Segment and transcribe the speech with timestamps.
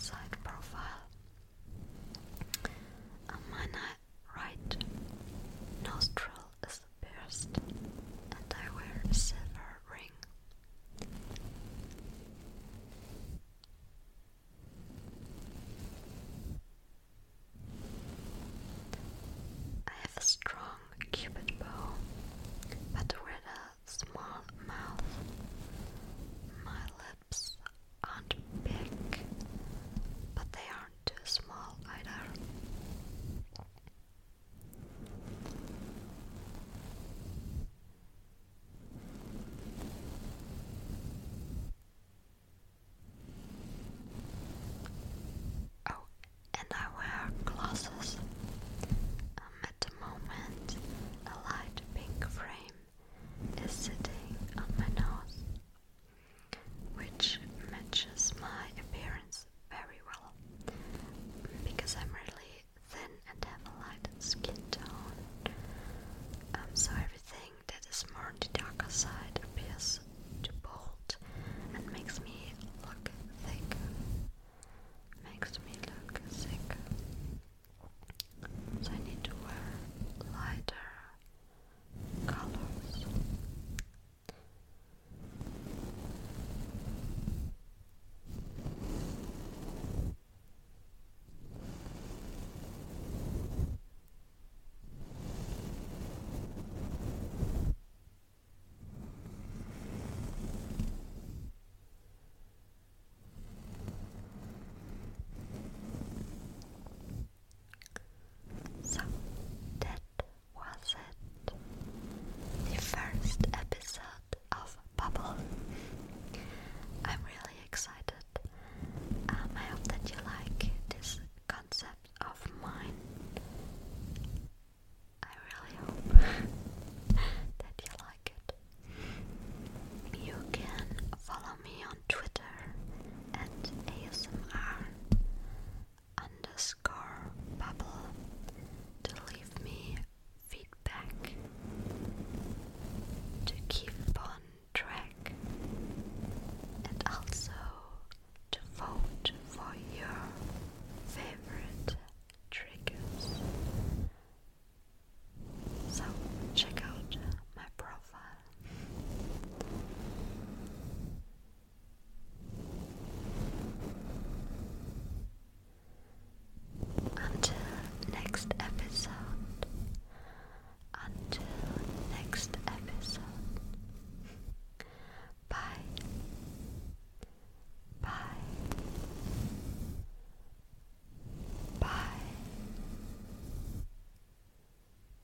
[0.00, 0.39] side.